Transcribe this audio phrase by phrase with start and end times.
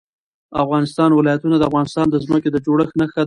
[0.51, 3.19] د افغانستان ولايتونه د افغانستان د ځمکې د جوړښت نښه ده.